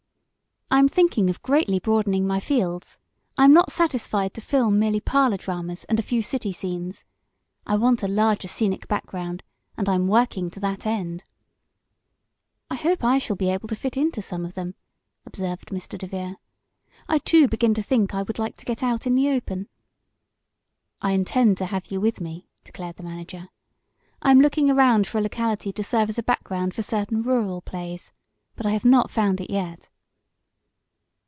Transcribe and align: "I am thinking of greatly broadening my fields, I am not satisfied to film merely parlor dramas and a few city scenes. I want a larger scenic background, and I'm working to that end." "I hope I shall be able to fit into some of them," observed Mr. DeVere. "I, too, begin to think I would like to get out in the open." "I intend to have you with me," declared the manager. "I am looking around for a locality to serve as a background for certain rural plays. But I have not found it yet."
"I 0.73 0.79
am 0.79 0.87
thinking 0.87 1.29
of 1.29 1.41
greatly 1.41 1.79
broadening 1.79 2.25
my 2.25 2.39
fields, 2.39 2.97
I 3.37 3.43
am 3.43 3.51
not 3.51 3.73
satisfied 3.73 4.33
to 4.33 4.41
film 4.41 4.79
merely 4.79 5.01
parlor 5.01 5.35
dramas 5.35 5.83
and 5.83 5.99
a 5.99 6.01
few 6.01 6.21
city 6.21 6.53
scenes. 6.53 7.03
I 7.67 7.75
want 7.75 8.03
a 8.03 8.07
larger 8.07 8.47
scenic 8.47 8.87
background, 8.87 9.43
and 9.75 9.89
I'm 9.89 10.07
working 10.07 10.49
to 10.49 10.61
that 10.61 10.85
end." 10.85 11.25
"I 12.69 12.75
hope 12.75 13.03
I 13.03 13.17
shall 13.17 13.35
be 13.35 13.49
able 13.49 13.67
to 13.67 13.75
fit 13.75 13.97
into 13.97 14.21
some 14.21 14.45
of 14.45 14.53
them," 14.53 14.75
observed 15.25 15.71
Mr. 15.71 15.97
DeVere. 15.99 16.37
"I, 17.09 17.17
too, 17.19 17.49
begin 17.49 17.73
to 17.73 17.83
think 17.83 18.15
I 18.15 18.23
would 18.23 18.39
like 18.39 18.55
to 18.55 18.65
get 18.65 18.81
out 18.81 19.05
in 19.05 19.13
the 19.15 19.29
open." 19.29 19.67
"I 21.01 21.11
intend 21.11 21.57
to 21.57 21.65
have 21.65 21.91
you 21.91 21.99
with 21.99 22.21
me," 22.21 22.47
declared 22.63 22.95
the 22.95 23.03
manager. 23.03 23.49
"I 24.21 24.31
am 24.31 24.39
looking 24.39 24.71
around 24.71 25.05
for 25.05 25.17
a 25.17 25.21
locality 25.21 25.73
to 25.73 25.83
serve 25.83 26.07
as 26.07 26.17
a 26.17 26.23
background 26.23 26.73
for 26.73 26.81
certain 26.81 27.21
rural 27.23 27.61
plays. 27.61 28.13
But 28.55 28.65
I 28.65 28.69
have 28.69 28.85
not 28.85 29.11
found 29.11 29.41
it 29.41 29.51
yet." 29.51 29.89